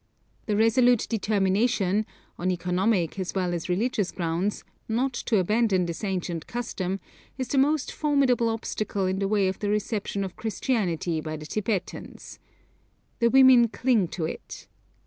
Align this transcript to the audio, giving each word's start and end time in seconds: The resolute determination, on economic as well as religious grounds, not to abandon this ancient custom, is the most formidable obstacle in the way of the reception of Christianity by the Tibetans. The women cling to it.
The 0.47 0.55
resolute 0.57 1.05
determination, 1.07 2.07
on 2.39 2.49
economic 2.49 3.19
as 3.19 3.35
well 3.35 3.53
as 3.53 3.69
religious 3.69 4.11
grounds, 4.11 4.63
not 4.89 5.13
to 5.13 5.37
abandon 5.37 5.85
this 5.85 6.03
ancient 6.03 6.47
custom, 6.47 6.99
is 7.37 7.49
the 7.49 7.59
most 7.59 7.91
formidable 7.91 8.49
obstacle 8.49 9.05
in 9.05 9.19
the 9.19 9.27
way 9.27 9.47
of 9.47 9.59
the 9.59 9.69
reception 9.69 10.23
of 10.23 10.35
Christianity 10.35 11.21
by 11.21 11.37
the 11.37 11.45
Tibetans. 11.45 12.39
The 13.19 13.29
women 13.29 13.67
cling 13.67 14.07
to 14.07 14.25
it. 14.25 14.67